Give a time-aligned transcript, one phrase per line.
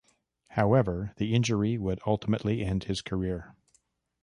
[0.57, 3.53] However, the injury would ultimately end his career.